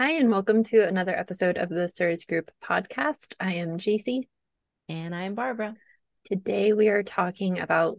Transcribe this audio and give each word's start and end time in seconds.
Hi, 0.00 0.12
and 0.12 0.30
welcome 0.30 0.62
to 0.62 0.86
another 0.86 1.10
episode 1.10 1.58
of 1.58 1.70
the 1.70 1.88
CIRS 1.88 2.24
Group 2.24 2.52
podcast. 2.62 3.34
I 3.40 3.54
am 3.54 3.78
Jacie. 3.78 4.28
And 4.88 5.12
I'm 5.12 5.34
Barbara. 5.34 5.74
Today 6.24 6.72
we 6.72 6.86
are 6.86 7.02
talking 7.02 7.58
about 7.58 7.98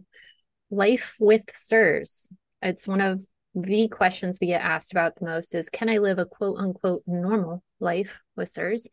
life 0.70 1.14
with 1.20 1.44
CIRS. 1.52 2.30
It's 2.62 2.88
one 2.88 3.02
of 3.02 3.22
the 3.54 3.88
questions 3.88 4.38
we 4.40 4.46
get 4.46 4.62
asked 4.62 4.92
about 4.92 5.16
the 5.16 5.26
most 5.26 5.54
is 5.54 5.68
can 5.68 5.90
I 5.90 5.98
live 5.98 6.18
a 6.18 6.24
quote 6.24 6.56
unquote 6.56 7.02
normal 7.06 7.62
life 7.80 8.22
with 8.34 8.50
CIRS? 8.50 8.86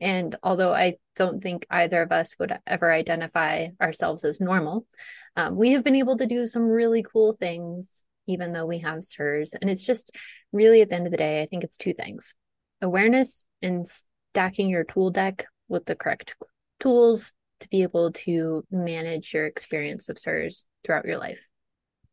And 0.00 0.36
although 0.44 0.72
I 0.72 0.98
don't 1.16 1.42
think 1.42 1.66
either 1.68 2.00
of 2.00 2.12
us 2.12 2.36
would 2.38 2.56
ever 2.64 2.92
identify 2.92 3.70
ourselves 3.80 4.24
as 4.24 4.40
normal, 4.40 4.86
um, 5.34 5.56
we 5.56 5.72
have 5.72 5.82
been 5.82 5.96
able 5.96 6.16
to 6.16 6.26
do 6.26 6.46
some 6.46 6.68
really 6.68 7.02
cool 7.02 7.32
things 7.32 8.04
even 8.28 8.52
though 8.52 8.66
we 8.66 8.78
have 8.78 9.00
CIRS. 9.00 9.56
And 9.60 9.68
it's 9.68 9.82
just 9.82 10.12
really 10.52 10.80
at 10.80 10.90
the 10.90 10.94
end 10.94 11.08
of 11.08 11.10
the 11.10 11.16
day, 11.16 11.42
I 11.42 11.46
think 11.46 11.64
it's 11.64 11.76
two 11.76 11.92
things 11.92 12.36
awareness 12.82 13.44
and 13.62 13.86
stacking 13.88 14.68
your 14.68 14.84
tool 14.84 15.10
deck 15.10 15.46
with 15.68 15.86
the 15.86 15.96
correct 15.96 16.36
tools 16.80 17.32
to 17.60 17.68
be 17.68 17.82
able 17.82 18.12
to 18.12 18.64
manage 18.70 19.32
your 19.32 19.46
experience 19.46 20.08
of 20.08 20.18
CIRS 20.18 20.64
throughout 20.84 21.06
your 21.06 21.18
life. 21.18 21.48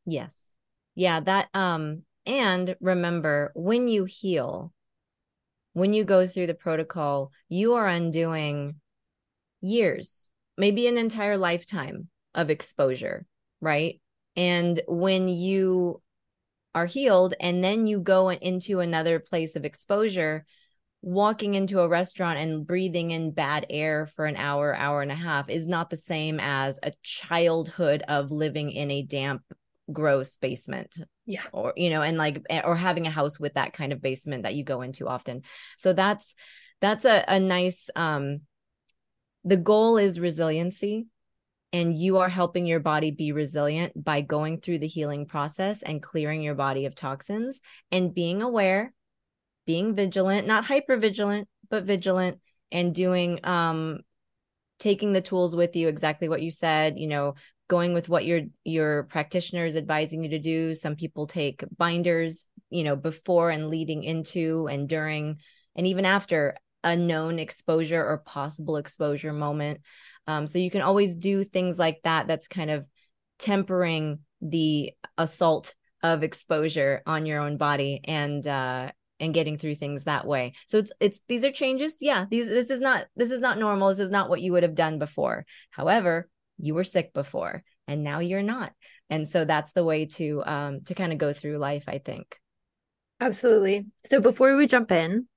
Yes. 0.05 0.53
Yeah, 0.95 1.19
that 1.21 1.49
um 1.53 2.03
and 2.25 2.75
remember 2.79 3.51
when 3.55 3.87
you 3.87 4.05
heal, 4.05 4.71
when 5.73 5.93
you 5.93 6.03
go 6.03 6.27
through 6.27 6.47
the 6.47 6.53
protocol, 6.53 7.31
you 7.47 7.73
are 7.73 7.87
undoing 7.87 8.75
years, 9.61 10.29
maybe 10.57 10.87
an 10.87 10.97
entire 10.97 11.37
lifetime 11.37 12.09
of 12.35 12.49
exposure, 12.49 13.25
right? 13.61 13.99
And 14.35 14.79
when 14.87 15.27
you 15.27 16.01
are 16.75 16.85
healed 16.85 17.33
and 17.39 17.63
then 17.63 17.87
you 17.87 17.99
go 17.99 18.29
into 18.29 18.79
another 18.79 19.19
place 19.19 19.55
of 19.55 19.65
exposure, 19.65 20.45
walking 21.01 21.53
into 21.53 21.79
a 21.79 21.87
restaurant 21.87 22.39
and 22.39 22.67
breathing 22.67 23.11
in 23.11 23.31
bad 23.31 23.65
air 23.69 24.05
for 24.05 24.25
an 24.25 24.35
hour, 24.35 24.75
hour 24.75 25.01
and 25.01 25.11
a 25.11 25.15
half 25.15 25.49
is 25.49 25.67
not 25.67 25.89
the 25.89 25.97
same 25.97 26.39
as 26.39 26.79
a 26.83 26.91
childhood 27.03 28.03
of 28.07 28.31
living 28.31 28.71
in 28.71 28.91
a 28.91 29.03
damp, 29.03 29.41
gross 29.91 30.35
basement. 30.35 30.97
Yeah. 31.25 31.43
Or, 31.53 31.73
you 31.77 31.89
know, 31.89 32.01
and 32.01 32.17
like, 32.17 32.41
eh, 32.49 32.61
or 32.63 32.75
having 32.75 33.07
a 33.07 33.11
house 33.11 33.39
with 33.39 33.53
that 33.53 33.73
kind 33.73 33.93
of 33.93 34.01
basement 34.01 34.43
that 34.43 34.55
you 34.55 34.63
go 34.63 34.81
into 34.81 35.07
often. 35.07 35.43
So 35.77 35.93
that's, 35.93 36.35
that's 36.81 37.05
a, 37.05 37.23
a 37.27 37.39
nice, 37.39 37.89
um, 37.95 38.41
the 39.45 39.57
goal 39.57 39.97
is 39.97 40.19
resiliency 40.19 41.07
and 41.71 41.95
you 41.95 42.17
are 42.17 42.29
helping 42.29 42.65
your 42.65 42.79
body 42.79 43.11
be 43.11 43.31
resilient 43.31 44.03
by 44.03 44.21
going 44.21 44.59
through 44.59 44.79
the 44.79 44.87
healing 44.87 45.25
process 45.25 45.81
and 45.81 46.01
clearing 46.01 46.41
your 46.41 46.55
body 46.55 46.85
of 46.85 46.95
toxins 46.95 47.61
and 47.91 48.13
being 48.13 48.41
aware 48.41 48.93
being 49.69 49.93
vigilant, 49.93 50.47
not 50.47 50.65
hyper 50.65 50.97
vigilant, 50.97 51.47
but 51.69 51.83
vigilant 51.83 52.39
and 52.71 52.95
doing 52.95 53.39
um 53.43 53.99
taking 54.79 55.13
the 55.13 55.21
tools 55.21 55.55
with 55.55 55.75
you 55.75 55.87
exactly 55.87 56.27
what 56.27 56.41
you 56.41 56.49
said, 56.49 56.97
you 56.97 57.05
know, 57.05 57.35
going 57.67 57.93
with 57.93 58.09
what 58.09 58.25
your 58.25 58.41
your 58.63 59.03
practitioner 59.03 59.67
is 59.67 59.77
advising 59.77 60.23
you 60.23 60.31
to 60.31 60.39
do. 60.39 60.73
Some 60.73 60.95
people 60.95 61.27
take 61.27 61.63
binders, 61.77 62.45
you 62.71 62.83
know, 62.83 62.95
before 62.95 63.51
and 63.51 63.69
leading 63.69 64.03
into 64.03 64.67
and 64.67 64.89
during 64.89 65.37
and 65.75 65.85
even 65.85 66.03
after 66.03 66.57
a 66.83 66.95
known 66.95 67.37
exposure 67.37 68.03
or 68.03 68.17
possible 68.25 68.75
exposure 68.77 69.33
moment. 69.33 69.81
Um, 70.25 70.47
so 70.47 70.57
you 70.57 70.71
can 70.71 70.81
always 70.81 71.15
do 71.15 71.43
things 71.43 71.77
like 71.77 71.99
that. 72.05 72.25
That's 72.27 72.47
kind 72.47 72.71
of 72.71 72.87
tempering 73.37 74.21
the 74.41 74.93
assault 75.15 75.75
of 76.01 76.23
exposure 76.23 77.03
on 77.05 77.27
your 77.27 77.39
own 77.39 77.57
body 77.57 78.01
and 78.03 78.47
uh, 78.47 78.89
and 79.19 79.33
getting 79.33 79.57
through 79.57 79.75
things 79.75 80.03
that 80.03 80.25
way 80.25 80.53
so 80.67 80.77
it's 80.77 80.91
it's 80.99 81.21
these 81.27 81.43
are 81.43 81.51
changes 81.51 81.97
yeah 82.01 82.25
these 82.29 82.47
this 82.47 82.69
is 82.69 82.81
not 82.81 83.05
this 83.15 83.31
is 83.31 83.41
not 83.41 83.59
normal 83.59 83.89
this 83.89 83.99
is 83.99 84.11
not 84.11 84.29
what 84.29 84.41
you 84.41 84.51
would 84.51 84.63
have 84.63 84.75
done 84.75 84.99
before 84.99 85.45
however 85.71 86.29
you 86.57 86.73
were 86.73 86.83
sick 86.83 87.13
before 87.13 87.63
and 87.87 88.03
now 88.03 88.19
you're 88.19 88.43
not 88.43 88.73
and 89.09 89.27
so 89.27 89.45
that's 89.45 89.71
the 89.73 89.83
way 89.83 90.05
to 90.05 90.43
um 90.45 90.81
to 90.81 90.95
kind 90.95 91.11
of 91.11 91.17
go 91.17 91.33
through 91.33 91.57
life 91.57 91.85
i 91.87 91.97
think 91.97 92.37
absolutely 93.19 93.85
so 94.05 94.21
before 94.21 94.55
we 94.55 94.67
jump 94.67 94.91
in 94.91 95.27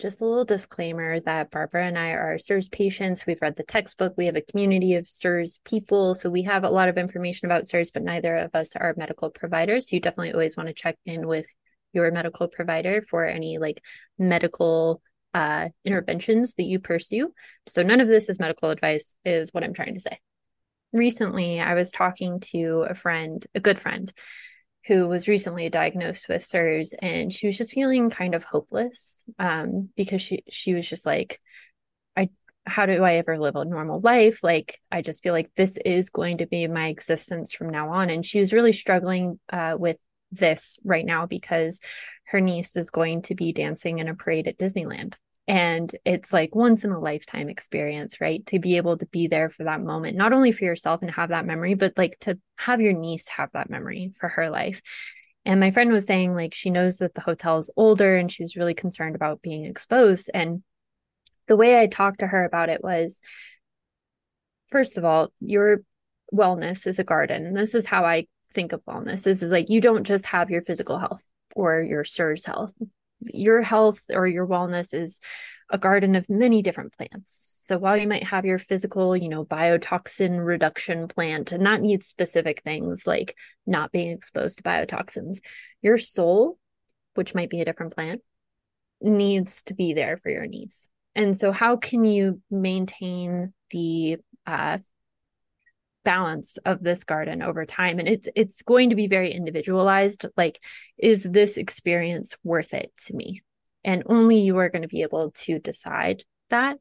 just 0.00 0.20
a 0.20 0.24
little 0.24 0.44
disclaimer 0.44 1.20
that 1.20 1.50
Barbara 1.50 1.86
and 1.86 1.98
I 1.98 2.12
are 2.12 2.38
CIRS 2.38 2.70
patients. 2.70 3.26
We've 3.26 3.40
read 3.40 3.56
the 3.56 3.62
textbook. 3.62 4.14
We 4.16 4.26
have 4.26 4.36
a 4.36 4.40
community 4.40 4.94
of 4.94 5.04
CIRS 5.04 5.60
people. 5.64 6.14
So 6.14 6.30
we 6.30 6.42
have 6.44 6.64
a 6.64 6.70
lot 6.70 6.88
of 6.88 6.96
information 6.96 7.46
about 7.46 7.64
CIRS, 7.64 7.92
but 7.92 8.02
neither 8.02 8.36
of 8.36 8.54
us 8.54 8.74
are 8.76 8.94
medical 8.96 9.30
providers. 9.30 9.88
So 9.88 9.96
You 9.96 10.00
definitely 10.00 10.32
always 10.32 10.56
want 10.56 10.68
to 10.68 10.74
check 10.74 10.96
in 11.04 11.26
with 11.26 11.46
your 11.92 12.10
medical 12.10 12.48
provider 12.48 13.02
for 13.08 13.24
any 13.24 13.58
like 13.58 13.82
medical 14.18 15.02
uh, 15.34 15.68
interventions 15.84 16.54
that 16.54 16.64
you 16.64 16.80
pursue. 16.80 17.32
So 17.68 17.82
none 17.82 18.00
of 18.00 18.08
this 18.08 18.28
is 18.28 18.38
medical 18.38 18.70
advice, 18.70 19.14
is 19.24 19.50
what 19.52 19.64
I'm 19.64 19.74
trying 19.74 19.94
to 19.94 20.00
say. 20.00 20.18
Recently, 20.92 21.60
I 21.60 21.74
was 21.74 21.92
talking 21.92 22.40
to 22.52 22.86
a 22.88 22.94
friend, 22.94 23.44
a 23.54 23.60
good 23.60 23.78
friend, 23.78 24.12
who 24.86 25.06
was 25.08 25.28
recently 25.28 25.68
diagnosed 25.68 26.28
with 26.28 26.42
CIRS, 26.42 26.94
and 27.00 27.32
she 27.32 27.46
was 27.46 27.56
just 27.56 27.72
feeling 27.72 28.10
kind 28.10 28.34
of 28.34 28.44
hopeless 28.44 29.24
um, 29.38 29.90
because 29.96 30.22
she 30.22 30.42
she 30.50 30.74
was 30.74 30.88
just 30.88 31.06
like, 31.06 31.38
I 32.16 32.30
how 32.66 32.86
do 32.86 33.04
I 33.04 33.14
ever 33.14 33.38
live 33.38 33.56
a 33.56 33.64
normal 33.64 34.00
life? 34.00 34.42
Like, 34.42 34.80
I 34.90 35.02
just 35.02 35.22
feel 35.22 35.32
like 35.32 35.50
this 35.56 35.76
is 35.84 36.10
going 36.10 36.38
to 36.38 36.46
be 36.46 36.66
my 36.66 36.88
existence 36.88 37.52
from 37.52 37.70
now 37.70 37.90
on. 37.90 38.10
And 38.10 38.24
she 38.24 38.40
was 38.40 38.52
really 38.52 38.72
struggling 38.72 39.38
uh, 39.52 39.76
with 39.78 39.96
this 40.32 40.78
right 40.84 41.04
now 41.04 41.26
because 41.26 41.80
her 42.24 42.40
niece 42.40 42.76
is 42.76 42.90
going 42.90 43.22
to 43.22 43.34
be 43.34 43.52
dancing 43.52 43.98
in 43.98 44.08
a 44.08 44.14
parade 44.14 44.46
at 44.46 44.58
Disneyland. 44.58 45.14
And 45.48 45.92
it's 46.04 46.32
like 46.32 46.54
once 46.54 46.84
in 46.84 46.92
a 46.92 47.00
lifetime 47.00 47.48
experience, 47.48 48.20
right? 48.20 48.44
To 48.46 48.60
be 48.60 48.76
able 48.76 48.96
to 48.98 49.06
be 49.06 49.26
there 49.26 49.50
for 49.50 49.64
that 49.64 49.80
moment, 49.80 50.16
not 50.16 50.32
only 50.32 50.52
for 50.52 50.64
yourself 50.64 51.02
and 51.02 51.10
have 51.10 51.30
that 51.30 51.46
memory, 51.46 51.74
but 51.74 51.94
like 51.96 52.16
to 52.20 52.38
have 52.56 52.80
your 52.80 52.92
niece 52.92 53.26
have 53.28 53.50
that 53.52 53.68
memory 53.68 54.12
for 54.20 54.28
her 54.28 54.48
life. 54.48 54.80
And 55.44 55.58
my 55.58 55.72
friend 55.72 55.90
was 55.90 56.06
saying, 56.06 56.34
like, 56.34 56.54
she 56.54 56.70
knows 56.70 56.98
that 56.98 57.14
the 57.14 57.20
hotel 57.20 57.58
is 57.58 57.70
older 57.76 58.16
and 58.16 58.30
she 58.30 58.44
was 58.44 58.56
really 58.56 58.74
concerned 58.74 59.16
about 59.16 59.42
being 59.42 59.64
exposed. 59.64 60.30
And 60.32 60.62
the 61.48 61.56
way 61.56 61.80
I 61.80 61.88
talked 61.88 62.20
to 62.20 62.28
her 62.28 62.44
about 62.44 62.68
it 62.68 62.84
was 62.84 63.20
first 64.70 64.98
of 64.98 65.04
all, 65.04 65.32
your 65.40 65.82
wellness 66.32 66.86
is 66.86 66.98
a 66.98 67.04
garden. 67.04 67.54
This 67.54 67.74
is 67.74 67.86
how 67.86 68.04
I 68.04 68.26
think 68.54 68.72
of 68.72 68.84
wellness 68.84 69.26
is, 69.26 69.42
is 69.42 69.52
like 69.52 69.70
you 69.70 69.80
don't 69.80 70.04
just 70.04 70.26
have 70.26 70.50
your 70.50 70.62
physical 70.62 70.98
health 70.98 71.26
or 71.54 71.82
your 71.82 72.04
CIRS 72.04 72.46
health. 72.46 72.72
Your 73.22 73.60
health 73.60 74.02
or 74.10 74.26
your 74.26 74.46
wellness 74.46 74.94
is 74.94 75.20
a 75.70 75.78
garden 75.78 76.16
of 76.16 76.28
many 76.28 76.62
different 76.62 76.96
plants. 76.96 77.62
So 77.66 77.78
while 77.78 77.96
you 77.96 78.08
might 78.08 78.24
have 78.24 78.44
your 78.44 78.58
physical, 78.58 79.16
you 79.16 79.28
know, 79.28 79.44
biotoxin 79.44 80.44
reduction 80.44 81.06
plant, 81.06 81.52
and 81.52 81.64
that 81.66 81.82
needs 81.82 82.06
specific 82.06 82.62
things 82.62 83.06
like 83.06 83.36
not 83.66 83.92
being 83.92 84.10
exposed 84.10 84.58
to 84.58 84.64
biotoxins, 84.64 85.38
your 85.82 85.98
soul, 85.98 86.58
which 87.14 87.34
might 87.34 87.50
be 87.50 87.60
a 87.60 87.64
different 87.64 87.94
plant, 87.94 88.22
needs 89.00 89.62
to 89.64 89.74
be 89.74 89.94
there 89.94 90.16
for 90.16 90.30
your 90.30 90.46
niece. 90.46 90.88
And 91.14 91.36
so, 91.36 91.52
how 91.52 91.76
can 91.76 92.04
you 92.04 92.40
maintain 92.50 93.52
the 93.70 94.18
uh, 94.46 94.78
balance 96.04 96.56
of 96.64 96.82
this 96.82 97.04
garden 97.04 97.42
over 97.42 97.66
time 97.66 97.98
and 97.98 98.08
it's 98.08 98.26
it's 98.34 98.62
going 98.62 98.90
to 98.90 98.96
be 98.96 99.06
very 99.06 99.32
individualized 99.32 100.26
like 100.36 100.58
is 100.98 101.22
this 101.22 101.56
experience 101.58 102.34
worth 102.42 102.72
it 102.72 102.90
to 102.96 103.14
me 103.14 103.42
and 103.84 104.02
only 104.06 104.40
you 104.40 104.56
are 104.56 104.70
going 104.70 104.82
to 104.82 104.88
be 104.88 105.02
able 105.02 105.30
to 105.32 105.58
decide 105.58 106.24
that 106.48 106.78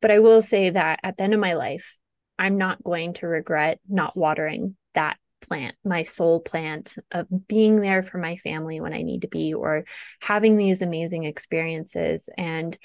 but 0.00 0.10
i 0.10 0.18
will 0.18 0.40
say 0.40 0.70
that 0.70 1.00
at 1.02 1.16
the 1.16 1.22
end 1.22 1.34
of 1.34 1.40
my 1.40 1.52
life 1.52 1.98
i'm 2.38 2.56
not 2.56 2.82
going 2.82 3.12
to 3.12 3.26
regret 3.26 3.78
not 3.88 4.16
watering 4.16 4.76
that 4.94 5.18
plant, 5.40 5.74
my 5.84 6.02
soul 6.02 6.40
plant 6.40 6.96
of 7.10 7.26
being 7.48 7.80
there 7.80 8.02
for 8.02 8.18
my 8.18 8.36
family 8.36 8.80
when 8.80 8.92
I 8.92 9.02
need 9.02 9.22
to 9.22 9.28
be, 9.28 9.54
or 9.54 9.84
having 10.20 10.56
these 10.56 10.82
amazing 10.82 11.24
experiences. 11.24 12.28
And 12.36 12.76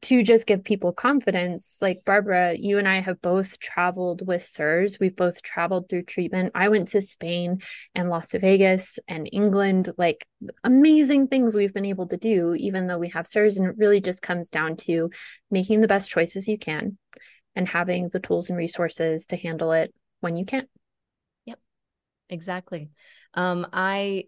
to 0.00 0.22
just 0.22 0.46
give 0.46 0.64
people 0.64 0.92
confidence, 0.92 1.78
like 1.80 2.04
Barbara, 2.04 2.54
you 2.56 2.78
and 2.78 2.88
I 2.88 3.00
have 3.00 3.20
both 3.20 3.58
traveled 3.58 4.26
with 4.26 4.42
CIRS. 4.42 4.98
We've 4.98 5.14
both 5.14 5.42
traveled 5.42 5.88
through 5.88 6.04
treatment. 6.04 6.52
I 6.54 6.68
went 6.68 6.88
to 6.88 7.00
Spain 7.00 7.60
and 7.94 8.10
Las 8.10 8.32
Vegas 8.32 8.98
and 9.06 9.28
England, 9.32 9.90
like 9.96 10.26
amazing 10.64 11.28
things 11.28 11.54
we've 11.54 11.74
been 11.74 11.84
able 11.84 12.08
to 12.08 12.16
do, 12.16 12.54
even 12.54 12.86
though 12.86 12.98
we 12.98 13.10
have 13.10 13.26
CIRS. 13.26 13.58
And 13.58 13.66
it 13.66 13.76
really 13.78 14.00
just 14.00 14.22
comes 14.22 14.50
down 14.50 14.76
to 14.78 15.10
making 15.50 15.80
the 15.80 15.88
best 15.88 16.10
choices 16.10 16.48
you 16.48 16.58
can 16.58 16.98
and 17.54 17.68
having 17.68 18.08
the 18.08 18.20
tools 18.20 18.48
and 18.48 18.58
resources 18.58 19.26
to 19.26 19.36
handle 19.36 19.72
it 19.72 19.94
when 20.20 20.36
you 20.36 20.44
can't. 20.44 20.68
Yep, 21.44 21.58
exactly. 22.28 22.90
Um, 23.34 23.66
I 23.72 24.24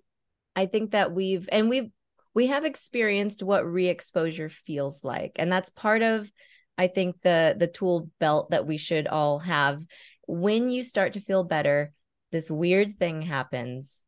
I 0.54 0.66
think 0.66 0.92
that 0.92 1.12
we've 1.12 1.48
and 1.50 1.68
we've 1.68 1.90
we 2.36 2.48
have 2.48 2.66
experienced 2.66 3.42
what 3.42 3.66
re-exposure 3.66 4.50
feels 4.50 5.02
like 5.02 5.32
and 5.36 5.50
that's 5.50 5.70
part 5.70 6.02
of 6.02 6.30
i 6.78 6.86
think 6.86 7.20
the 7.22 7.56
the 7.58 7.66
tool 7.66 8.10
belt 8.20 8.50
that 8.50 8.66
we 8.66 8.76
should 8.76 9.08
all 9.08 9.40
have 9.40 9.82
when 10.28 10.70
you 10.70 10.82
start 10.82 11.14
to 11.14 11.20
feel 11.20 11.42
better 11.42 11.92
this 12.30 12.50
weird 12.50 12.98
thing 12.98 13.22
happens 13.22 14.02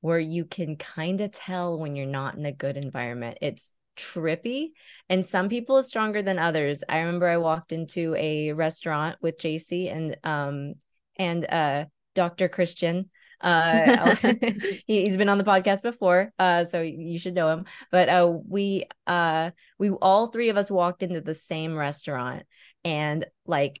where 0.00 0.18
you 0.18 0.44
can 0.44 0.76
kind 0.76 1.20
of 1.20 1.30
tell 1.30 1.78
when 1.78 1.96
you're 1.96 2.06
not 2.06 2.34
in 2.34 2.44
a 2.44 2.52
good 2.52 2.76
environment 2.76 3.38
it's 3.40 3.72
trippy 3.96 4.70
and 5.08 5.24
some 5.24 5.48
people 5.48 5.76
is 5.78 5.88
stronger 5.88 6.22
than 6.22 6.38
others. 6.38 6.84
I 6.88 6.98
remember 6.98 7.28
I 7.28 7.38
walked 7.38 7.72
into 7.72 8.14
a 8.16 8.52
restaurant 8.52 9.16
with 9.20 9.38
Jacie 9.38 9.92
and 9.92 10.16
um 10.24 10.74
and 11.16 11.44
uh 11.44 11.84
Dr. 12.14 12.48
Christian 12.48 13.10
uh 13.40 14.14
he, 14.86 15.04
has 15.04 15.16
been 15.16 15.28
on 15.28 15.38
the 15.38 15.44
podcast 15.44 15.82
before 15.82 16.32
uh 16.38 16.64
so 16.64 16.80
you 16.80 17.18
should 17.18 17.34
know 17.34 17.48
him 17.50 17.64
but 17.90 18.08
uh 18.08 18.32
we 18.48 18.84
uh 19.06 19.50
we 19.78 19.90
all 19.90 20.26
three 20.26 20.48
of 20.48 20.56
us 20.56 20.70
walked 20.70 21.02
into 21.02 21.20
the 21.20 21.34
same 21.34 21.76
restaurant 21.76 22.42
and 22.84 23.26
like 23.46 23.80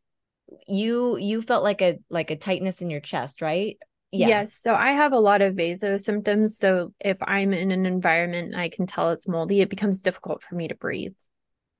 you 0.66 1.16
you 1.16 1.42
felt 1.42 1.64
like 1.64 1.82
a 1.82 1.98
like 2.08 2.30
a 2.30 2.36
tightness 2.36 2.80
in 2.82 2.90
your 2.90 3.00
chest 3.00 3.42
right 3.42 3.78
yeah. 4.10 4.28
Yes. 4.28 4.54
So 4.54 4.74
I 4.74 4.92
have 4.92 5.12
a 5.12 5.20
lot 5.20 5.42
of 5.42 5.54
vaso 5.54 5.98
symptoms. 5.98 6.56
So 6.56 6.94
if 6.98 7.18
I'm 7.20 7.52
in 7.52 7.70
an 7.70 7.84
environment 7.84 8.52
and 8.52 8.60
I 8.60 8.70
can 8.70 8.86
tell 8.86 9.10
it's 9.10 9.28
moldy, 9.28 9.60
it 9.60 9.68
becomes 9.68 10.00
difficult 10.02 10.42
for 10.42 10.54
me 10.54 10.68
to 10.68 10.74
breathe. 10.74 11.16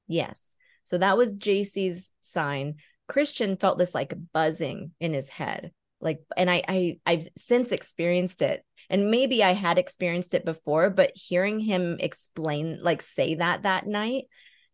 Yes. 0.08 0.54
So 0.84 0.98
that 0.98 1.16
was 1.16 1.32
Jacie's 1.32 2.12
sign. 2.20 2.76
Christian 3.08 3.56
felt 3.56 3.78
this 3.78 3.94
like 3.94 4.12
buzzing 4.32 4.92
in 5.00 5.14
his 5.14 5.30
head. 5.30 5.72
Like, 6.00 6.20
and 6.36 6.50
I, 6.50 6.62
I, 6.68 6.98
I've 7.04 7.28
since 7.36 7.72
experienced 7.72 8.42
it. 8.42 8.64
And 8.90 9.10
maybe 9.10 9.44
I 9.44 9.52
had 9.52 9.78
experienced 9.78 10.34
it 10.34 10.44
before, 10.44 10.88
but 10.90 11.12
hearing 11.14 11.60
him 11.60 11.98
explain, 12.00 12.78
like 12.82 13.02
say 13.02 13.34
that 13.34 13.64
that 13.64 13.86
night 13.86 14.24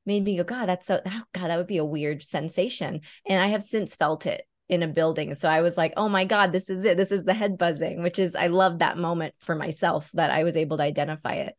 made 0.07 0.23
me 0.23 0.37
go, 0.37 0.45
God, 0.45 0.67
that's 0.67 0.87
so, 0.87 1.01
oh, 1.05 1.23
God, 1.33 1.49
that 1.49 1.57
would 1.57 1.67
be 1.67 1.79
a 1.79 1.85
weird 1.85 2.23
sensation. 2.23 3.01
And 3.27 3.43
I 3.43 3.49
have 3.49 3.63
since 3.63 3.97
felt 3.97 4.27
it 4.27 4.43
in 4.69 4.83
a 4.83 4.89
building. 4.89 5.35
So 5.35 5.49
I 5.49 5.63
was 5.63 5.77
like, 5.77 5.95
oh 5.97 6.09
my 6.09 6.25
God, 6.25 6.53
this 6.53 6.71
is 6.71 6.85
it. 6.85 6.97
This 6.97 7.11
is 7.13 7.25
the 7.25 7.35
head 7.35 7.59
buzzing, 7.59 8.03
which 8.03 8.19
is, 8.19 8.35
I 8.35 8.47
love 8.47 8.79
that 8.79 8.99
moment 8.99 9.35
for 9.41 9.55
myself 9.55 10.11
that 10.15 10.31
I 10.31 10.45
was 10.45 10.57
able 10.57 10.77
to 10.77 10.83
identify 10.85 11.35
it. 11.35 11.55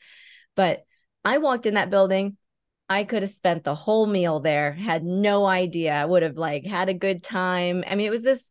But 0.55 0.85
I 1.23 1.39
walked 1.39 1.65
in 1.65 1.73
that 1.73 1.89
building. 1.89 2.37
I 2.87 3.03
could 3.03 3.23
have 3.23 3.31
spent 3.31 3.63
the 3.63 3.75
whole 3.75 4.05
meal 4.05 4.39
there, 4.39 4.71
had 4.71 5.03
no 5.03 5.45
idea. 5.45 5.93
I 5.93 6.05
would 6.05 6.23
have 6.23 6.37
like 6.37 6.65
had 6.65 6.87
a 6.87 6.93
good 6.93 7.23
time. 7.23 7.83
I 7.85 7.95
mean, 7.95 8.05
it 8.05 8.11
was 8.11 8.21
this 8.21 8.49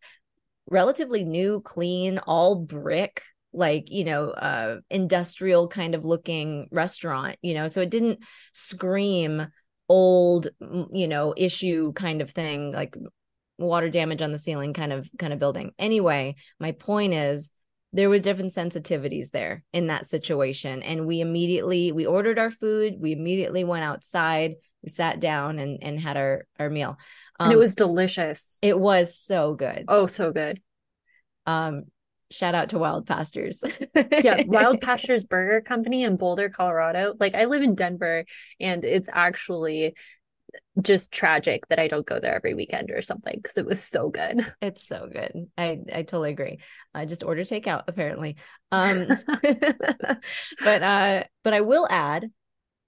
relatively 0.68 1.24
new, 1.24 1.60
clean, 1.60 2.18
all 2.18 2.56
brick, 2.56 3.22
like, 3.52 3.90
you 3.90 4.04
know, 4.04 4.30
uh, 4.30 4.80
industrial 4.90 5.68
kind 5.68 5.94
of 5.94 6.04
looking 6.04 6.68
restaurant, 6.70 7.36
you 7.42 7.54
know, 7.54 7.68
so 7.68 7.80
it 7.80 7.90
didn't 7.90 8.20
scream 8.52 9.46
old, 9.88 10.48
you 10.92 11.06
know, 11.06 11.34
issue 11.36 11.92
kind 11.92 12.20
of 12.20 12.30
thing, 12.30 12.72
like 12.72 12.96
water 13.58 13.88
damage 13.88 14.22
on 14.22 14.32
the 14.32 14.38
ceiling 14.38 14.72
kind 14.72 14.92
of 14.92 15.08
kind 15.18 15.32
of 15.32 15.38
building. 15.38 15.72
Anyway, 15.78 16.34
my 16.58 16.72
point 16.72 17.14
is 17.14 17.50
there 17.92 18.10
were 18.10 18.18
different 18.18 18.52
sensitivities 18.52 19.30
there 19.30 19.62
in 19.72 19.86
that 19.86 20.08
situation 20.08 20.82
and 20.82 21.06
we 21.06 21.20
immediately 21.20 21.92
we 21.92 22.06
ordered 22.06 22.38
our 22.38 22.50
food, 22.50 22.94
we 22.98 23.12
immediately 23.12 23.62
went 23.62 23.84
outside, 23.84 24.54
we 24.82 24.88
sat 24.88 25.20
down 25.20 25.58
and 25.58 25.78
and 25.82 26.00
had 26.00 26.16
our 26.16 26.46
our 26.58 26.68
meal. 26.68 26.96
Um, 27.38 27.46
and 27.46 27.52
it 27.52 27.56
um, 27.56 27.60
was 27.60 27.74
delicious. 27.74 28.58
It 28.62 28.78
was 28.78 29.16
so 29.16 29.54
good. 29.54 29.84
Oh, 29.88 30.06
so 30.06 30.32
good. 30.32 30.60
Um 31.46 31.84
shout 32.30 32.54
out 32.54 32.70
to 32.70 32.78
Wild 32.78 33.06
Pastures. 33.06 33.62
yeah, 33.94 34.42
Wild 34.46 34.80
Pastures 34.82 35.24
Burger 35.24 35.60
Company 35.60 36.02
in 36.04 36.16
Boulder, 36.16 36.48
Colorado. 36.48 37.14
Like 37.18 37.34
I 37.34 37.44
live 37.44 37.62
in 37.62 37.74
Denver 37.74 38.24
and 38.58 38.84
it's 38.84 39.08
actually 39.12 39.94
just 40.80 41.12
tragic 41.12 41.66
that 41.68 41.78
I 41.78 41.88
don't 41.88 42.06
go 42.06 42.18
there 42.18 42.34
every 42.34 42.54
weekend 42.54 42.90
or 42.90 43.02
something 43.02 43.38
because 43.40 43.56
it 43.56 43.66
was 43.66 43.82
so 43.82 44.08
good. 44.10 44.46
It's 44.60 44.86
so 44.86 45.08
good. 45.12 45.50
I 45.56 45.78
I 45.92 46.02
totally 46.02 46.30
agree. 46.30 46.60
I 46.94 47.04
just 47.04 47.22
order 47.22 47.42
takeout 47.42 47.84
apparently. 47.86 48.36
Um 48.72 49.06
but 50.64 50.82
uh 50.82 51.24
but 51.42 51.54
I 51.54 51.60
will 51.60 51.86
add 51.90 52.30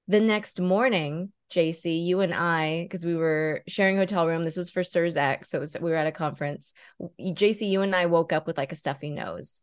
the 0.09 0.21
next 0.21 0.61
morning 0.61 1.33
Jacie, 1.51 2.05
you 2.05 2.21
and 2.21 2.35
I, 2.35 2.83
because 2.83 3.07
we 3.07 3.15
were 3.15 3.63
sharing 3.69 3.97
hotel 3.97 4.27
room. 4.27 4.45
This 4.45 4.57
was 4.57 4.71
for 4.71 4.83
X, 4.97 5.51
so 5.51 5.61
was, 5.61 5.77
we 5.81 5.91
were 5.91 5.97
at 5.97 6.07
a 6.07 6.13
conference. 6.13 6.73
Jacie, 7.21 7.71
you 7.71 7.83
and 7.83 7.95
I 7.95 8.07
woke 8.07 8.33
up 8.33 8.47
with 8.47 8.59
like 8.59 8.73
a 8.73 8.77
stuffy 8.77 9.11
nose. 9.11 9.63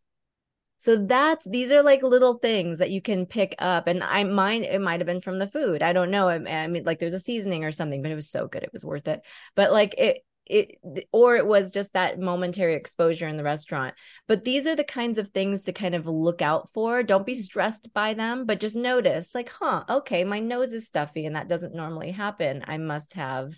So 0.78 0.98
that's 0.98 1.46
these 1.46 1.72
are 1.72 1.82
like 1.82 2.04
little 2.04 2.40
things 2.40 2.80
that 2.80 2.92
you 2.92 3.02
can 3.02 3.26
pick 3.26 3.56
up. 3.60 3.88
And 3.88 4.04
I 4.04 4.24
mine 4.26 4.64
it 4.64 4.82
might 4.82 5.00
have 5.00 5.08
been 5.08 5.22
from 5.22 5.40
the 5.40 5.48
food. 5.48 5.82
I 5.82 5.94
don't 5.94 6.12
know. 6.12 6.28
I, 6.28 6.36
I 6.36 6.68
mean, 6.68 6.84
like 6.84 7.00
there's 7.00 7.14
a 7.14 7.20
seasoning 7.20 7.64
or 7.64 7.72
something, 7.72 8.02
but 8.02 8.12
it 8.12 8.16
was 8.16 8.30
so 8.30 8.48
good. 8.48 8.64
It 8.64 8.74
was 8.74 8.84
worth 8.84 9.08
it. 9.08 9.22
But 9.56 9.72
like 9.72 9.96
it 9.98 10.26
it 10.46 10.78
or 11.12 11.36
it 11.36 11.46
was 11.46 11.72
just 11.72 11.94
that 11.94 12.20
momentary 12.20 12.76
exposure 12.76 13.28
in 13.28 13.38
the 13.38 13.44
restaurant. 13.44 13.96
But 14.28 14.44
these 14.44 14.68
are 14.68 14.76
the 14.76 14.84
kinds 14.84 15.18
of 15.18 15.30
things 15.30 15.64
to 15.64 15.74
kind 15.74 15.96
of 15.96 16.06
look 16.06 16.42
out 16.42 16.70
for. 16.74 17.04
Don't 17.04 17.26
be 17.26 17.36
stressed 17.36 17.94
by 17.94 18.14
them 18.14 18.46
but 18.46 18.60
just 18.60 18.76
notice 18.76 19.34
like 19.34 19.50
huh 19.50 19.84
okay 19.90 20.24
my 20.24 20.40
nose 20.40 20.74
is 20.74 20.88
stuffy 20.88 21.26
and 21.26 21.36
that 21.36 21.50
doesn't 21.50 21.76
normally 21.76 22.12
happen. 22.12 22.64
I 22.68 22.78
must 22.78 23.14
have 23.14 23.54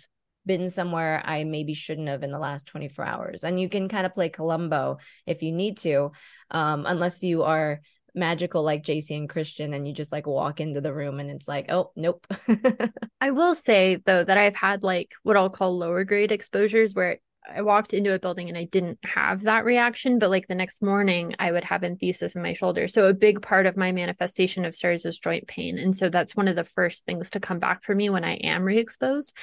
been 0.46 0.70
somewhere 0.70 1.22
I 1.24 1.44
maybe 1.44 1.74
shouldn't 1.74 2.08
have 2.08 2.22
in 2.22 2.30
the 2.30 2.38
last 2.38 2.68
24 2.68 3.04
hours. 3.04 3.44
And 3.44 3.60
you 3.60 3.68
can 3.68 3.88
kind 3.88 4.06
of 4.06 4.14
play 4.14 4.28
Columbo 4.28 4.98
if 5.26 5.42
you 5.42 5.52
need 5.52 5.78
to, 5.78 6.12
um, 6.52 6.86
unless 6.86 7.22
you 7.22 7.42
are 7.42 7.80
magical 8.16 8.62
like 8.62 8.82
Jacie 8.82 9.16
and 9.16 9.28
Christian 9.28 9.74
and 9.74 9.86
you 9.86 9.92
just 9.92 10.12
like 10.12 10.26
walk 10.26 10.60
into 10.60 10.80
the 10.80 10.92
room 10.92 11.20
and 11.20 11.30
it's 11.30 11.46
like, 11.46 11.70
oh, 11.70 11.92
nope. 11.96 12.26
I 13.20 13.30
will 13.30 13.54
say 13.54 14.02
though 14.04 14.24
that 14.24 14.38
I've 14.38 14.56
had 14.56 14.82
like 14.82 15.12
what 15.22 15.36
I'll 15.36 15.50
call 15.50 15.76
lower 15.76 16.04
grade 16.04 16.32
exposures 16.32 16.94
where 16.94 17.18
I 17.48 17.62
walked 17.62 17.94
into 17.94 18.12
a 18.12 18.18
building 18.18 18.48
and 18.48 18.58
I 18.58 18.64
didn't 18.64 18.98
have 19.04 19.42
that 19.42 19.64
reaction, 19.64 20.18
but 20.18 20.30
like 20.30 20.48
the 20.48 20.56
next 20.56 20.82
morning 20.82 21.36
I 21.38 21.52
would 21.52 21.62
have 21.62 21.82
enthesis 21.82 22.34
in 22.34 22.42
my 22.42 22.54
shoulder. 22.54 22.88
So 22.88 23.06
a 23.06 23.14
big 23.14 23.40
part 23.40 23.66
of 23.66 23.76
my 23.76 23.92
manifestation 23.92 24.64
of 24.64 24.74
CIRS 24.74 25.06
is 25.06 25.18
joint 25.18 25.46
pain. 25.46 25.78
And 25.78 25.96
so 25.96 26.08
that's 26.08 26.34
one 26.34 26.48
of 26.48 26.56
the 26.56 26.64
first 26.64 27.04
things 27.04 27.30
to 27.30 27.40
come 27.40 27.60
back 27.60 27.84
for 27.84 27.94
me 27.94 28.10
when 28.10 28.24
I 28.24 28.34
am 28.34 28.64
re-exposed 28.64 29.36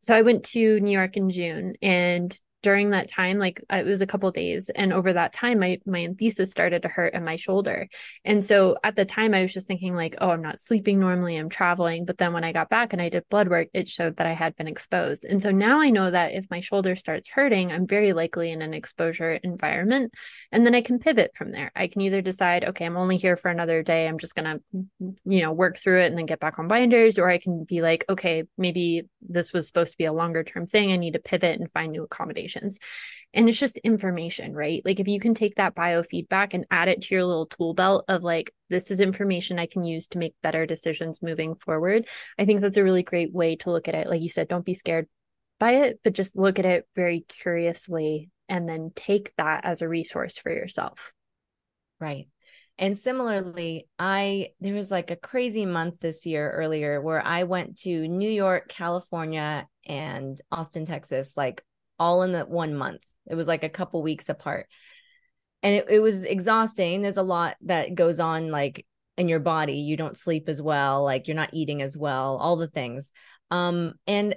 so 0.00 0.14
I 0.14 0.22
went 0.22 0.44
to 0.46 0.80
New 0.80 0.90
York 0.90 1.16
in 1.16 1.30
June 1.30 1.74
and 1.82 2.38
during 2.62 2.90
that 2.90 3.08
time 3.08 3.38
like 3.38 3.62
uh, 3.72 3.76
it 3.76 3.86
was 3.86 4.02
a 4.02 4.06
couple 4.06 4.30
days 4.32 4.68
and 4.70 4.92
over 4.92 5.12
that 5.12 5.32
time 5.32 5.60
my 5.60 5.78
my 5.86 6.00
enthesis 6.00 6.50
started 6.50 6.82
to 6.82 6.88
hurt 6.88 7.14
in 7.14 7.24
my 7.24 7.36
shoulder. 7.36 7.88
And 8.24 8.44
so 8.44 8.76
at 8.82 8.96
the 8.96 9.04
time 9.04 9.32
i 9.32 9.42
was 9.42 9.52
just 9.52 9.68
thinking 9.68 9.94
like 9.94 10.16
oh 10.20 10.30
i'm 10.30 10.42
not 10.42 10.60
sleeping 10.60 10.98
normally 10.98 11.36
i'm 11.36 11.48
traveling. 11.48 12.04
But 12.04 12.18
then 12.18 12.32
when 12.32 12.44
i 12.44 12.52
got 12.52 12.68
back 12.68 12.92
and 12.92 13.00
i 13.00 13.08
did 13.08 13.28
blood 13.28 13.48
work 13.48 13.68
it 13.72 13.88
showed 13.88 14.16
that 14.16 14.26
i 14.26 14.32
had 14.32 14.56
been 14.56 14.66
exposed. 14.66 15.24
And 15.24 15.40
so 15.40 15.50
now 15.50 15.80
i 15.80 15.90
know 15.90 16.10
that 16.10 16.34
if 16.34 16.50
my 16.50 16.60
shoulder 16.60 16.96
starts 16.96 17.28
hurting 17.28 17.70
i'm 17.70 17.86
very 17.86 18.12
likely 18.12 18.50
in 18.50 18.62
an 18.62 18.74
exposure 18.74 19.32
environment 19.32 20.12
and 20.50 20.66
then 20.66 20.74
i 20.74 20.80
can 20.80 20.98
pivot 20.98 21.32
from 21.36 21.52
there. 21.52 21.70
I 21.76 21.86
can 21.86 22.00
either 22.00 22.22
decide 22.22 22.64
okay 22.64 22.86
i'm 22.86 22.96
only 22.96 23.16
here 23.16 23.36
for 23.36 23.50
another 23.50 23.82
day 23.82 24.08
i'm 24.08 24.18
just 24.18 24.34
going 24.34 24.60
to 24.60 24.60
you 25.24 25.42
know 25.42 25.52
work 25.52 25.78
through 25.78 26.00
it 26.02 26.06
and 26.06 26.18
then 26.18 26.26
get 26.26 26.40
back 26.40 26.58
on 26.58 26.66
binders 26.66 27.18
or 27.18 27.28
i 27.28 27.38
can 27.38 27.62
be 27.64 27.82
like 27.82 28.04
okay 28.08 28.42
maybe 28.56 29.04
this 29.22 29.52
was 29.52 29.68
supposed 29.68 29.92
to 29.92 29.98
be 29.98 30.06
a 30.06 30.12
longer 30.12 30.42
term 30.42 30.66
thing 30.66 30.90
i 30.90 30.96
need 30.96 31.12
to 31.12 31.20
pivot 31.20 31.60
and 31.60 31.70
find 31.72 31.92
new 31.92 32.02
accommodations 32.02 32.47
and 32.56 33.48
it's 33.48 33.58
just 33.58 33.76
information, 33.78 34.54
right? 34.54 34.82
Like 34.84 35.00
if 35.00 35.08
you 35.08 35.20
can 35.20 35.34
take 35.34 35.56
that 35.56 35.74
biofeedback 35.74 36.54
and 36.54 36.66
add 36.70 36.88
it 36.88 37.02
to 37.02 37.14
your 37.14 37.24
little 37.24 37.46
tool 37.46 37.74
belt 37.74 38.04
of 38.08 38.22
like, 38.22 38.52
this 38.70 38.90
is 38.90 39.00
information 39.00 39.58
I 39.58 39.66
can 39.66 39.84
use 39.84 40.06
to 40.08 40.18
make 40.18 40.34
better 40.42 40.66
decisions 40.66 41.22
moving 41.22 41.54
forward. 41.56 42.08
I 42.38 42.44
think 42.44 42.60
that's 42.60 42.76
a 42.76 42.84
really 42.84 43.02
great 43.02 43.32
way 43.32 43.56
to 43.56 43.70
look 43.70 43.88
at 43.88 43.94
it. 43.94 44.08
Like 44.08 44.22
you 44.22 44.30
said, 44.30 44.48
don't 44.48 44.64
be 44.64 44.74
scared 44.74 45.06
by 45.60 45.72
it, 45.72 46.00
but 46.04 46.14
just 46.14 46.38
look 46.38 46.58
at 46.58 46.66
it 46.66 46.86
very 46.96 47.24
curiously 47.28 48.30
and 48.48 48.68
then 48.68 48.92
take 48.94 49.32
that 49.36 49.64
as 49.64 49.82
a 49.82 49.88
resource 49.88 50.38
for 50.38 50.50
yourself. 50.50 51.12
Right. 52.00 52.28
And 52.78 52.96
similarly, 52.96 53.88
I 53.98 54.50
there 54.60 54.74
was 54.74 54.90
like 54.90 55.10
a 55.10 55.16
crazy 55.16 55.66
month 55.66 55.98
this 56.00 56.24
year 56.24 56.48
earlier 56.50 57.00
where 57.00 57.20
I 57.20 57.42
went 57.42 57.78
to 57.78 58.08
New 58.08 58.30
York, 58.30 58.68
California, 58.68 59.66
and 59.84 60.40
Austin, 60.52 60.86
Texas, 60.86 61.36
like 61.36 61.62
all 61.98 62.22
in 62.22 62.32
the 62.32 62.44
one 62.44 62.74
month. 62.74 63.04
It 63.26 63.34
was 63.34 63.48
like 63.48 63.64
a 63.64 63.68
couple 63.68 64.02
weeks 64.02 64.28
apart. 64.28 64.68
And 65.62 65.74
it, 65.74 65.86
it 65.88 66.00
was 66.00 66.24
exhausting. 66.24 67.02
There's 67.02 67.16
a 67.16 67.22
lot 67.22 67.56
that 67.62 67.94
goes 67.94 68.20
on 68.20 68.50
like 68.50 68.86
in 69.16 69.28
your 69.28 69.40
body. 69.40 69.74
You 69.74 69.96
don't 69.96 70.16
sleep 70.16 70.48
as 70.48 70.62
well, 70.62 71.02
like 71.04 71.26
you're 71.26 71.34
not 71.34 71.52
eating 71.52 71.82
as 71.82 71.96
well, 71.96 72.36
all 72.36 72.56
the 72.56 72.68
things. 72.68 73.12
Um, 73.50 73.94
and 74.06 74.34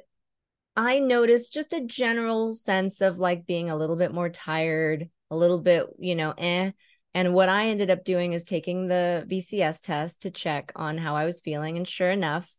I 0.76 1.00
noticed 1.00 1.54
just 1.54 1.74
a 1.74 1.86
general 1.86 2.56
sense 2.56 3.02
of 3.02 3.20
like 3.20 3.46
being 3.46 3.70
a 3.70 3.76
little 3.76 3.98
bit 3.98 4.14
more 4.14 4.30
tired, 4.30 5.10
a 5.30 5.36
little 5.36 5.60
bit, 5.60 5.86
you 6.00 6.16
know, 6.16 6.34
eh. 6.38 6.72
And 7.14 7.34
what 7.34 7.50
I 7.50 7.68
ended 7.68 7.90
up 7.90 8.06
doing 8.06 8.34
is 8.34 8.44
taking 8.46 8.88
the 8.88 9.26
VCS 9.30 9.82
test 9.82 10.22
to 10.22 10.32
check 10.32 10.72
on 10.76 10.98
how 10.98 11.16
I 11.16 11.26
was 11.26 11.42
feeling. 11.42 11.76
And 11.76 11.88
sure 11.88 12.10
enough, 12.10 12.50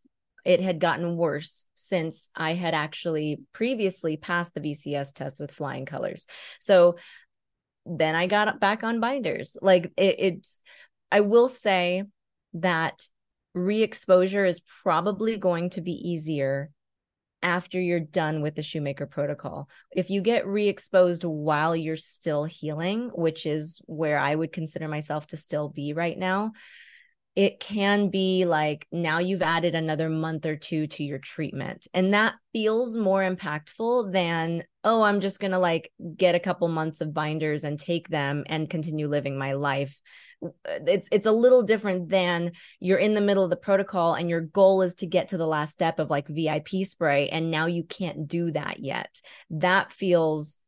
it 0.45 0.61
had 0.61 0.81
gotten 0.81 1.17
worse 1.17 1.65
since 1.75 2.29
I 2.35 2.55
had 2.55 2.75
actually 2.75 3.41
previously 3.53 4.17
passed 4.17 4.55
the 4.55 4.61
VCS 4.61 5.13
test 5.13 5.39
with 5.39 5.53
flying 5.53 5.87
colors. 5.87 6.27
So 6.61 6.97
then 7.87 8.15
I 8.15 8.27
got 8.27 8.61
back 8.61 8.85
on 8.85 9.01
binders. 9.01 9.57
Like 9.61 9.93
it, 9.97 10.17
it's, 10.19 10.61
I 11.11 11.21
will 11.21 11.49
say 11.49 12.05
that 12.55 13.09
re 13.55 13.83
exposure 13.83 14.45
is 14.45 14.63
probably 14.83 15.37
going 15.37 15.71
to 15.71 15.81
be 15.81 15.93
easier 15.93 16.71
after 17.43 17.81
you're 17.81 18.01
done 18.01 18.41
with 18.41 18.55
the 18.55 18.63
shoemaker 18.63 19.07
protocol. 19.07 19.69
If 19.91 20.11
you 20.11 20.21
get 20.21 20.47
re 20.47 20.69
exposed 20.69 21.25
while 21.25 21.75
you're 21.75 21.97
still 21.97 22.45
healing, 22.45 23.11
which 23.15 23.47
is 23.47 23.81
where 23.87 24.19
I 24.19 24.35
would 24.35 24.53
consider 24.53 24.89
myself 24.89 25.27
to 25.29 25.37
still 25.37 25.69
be 25.69 25.93
right 25.93 26.17
now, 26.17 26.53
it 27.35 27.61
can 27.61 28.11
be 28.11 28.45
like 28.45 28.87
now 28.93 29.19
you've 29.19 29.43
added 29.43 29.75
another 29.75 30.11
month 30.11 30.45
or 30.45 30.57
two 30.57 30.87
to 30.87 31.03
your 31.03 31.19
treatment. 31.19 31.87
And 31.95 32.13
that 32.13 32.35
feels 32.53 32.97
more 32.97 33.23
impactful 33.23 34.13
than, 34.13 34.65
oh, 34.85 35.03
I'm 35.03 35.21
just 35.21 35.41
going 35.41 35.53
to 35.53 35.59
like 35.59 35.91
get 36.17 36.35
a 36.35 36.41
couple 36.41 36.69
months 36.69 37.01
of 37.01 37.15
binders 37.15 37.65
and 37.65 37.79
take 37.79 38.09
them 38.09 38.45
and 38.47 38.69
continue 38.69 39.09
living 39.09 39.39
my 39.39 39.55
life. 39.55 39.99
Uh, 40.45 40.51
it's 40.87 41.09
it's 41.11 41.27
a 41.27 41.33
little 41.33 41.63
different 41.63 42.11
than 42.11 42.53
you're 42.81 42.99
in 42.99 43.15
the 43.15 43.21
middle 43.21 43.45
of 43.45 43.51
the 43.51 43.57
protocol 43.57 44.13
and 44.13 44.29
your 44.29 44.41
goal 44.41 44.83
is 44.83 44.97
to 44.97 45.07
get 45.07 45.29
to 45.29 45.39
the 45.39 45.47
last 45.47 45.73
step 45.73 45.99
of 45.99 46.11
like 46.11 46.29
VIP 46.29 46.85
spray 46.85 47.29
and 47.29 47.51
now 47.51 47.65
you 47.67 47.85
can't 47.85 48.29
do 48.29 48.51
that 48.51 48.81
yet. 48.81 49.23
That 49.51 49.93
feels 49.93 50.59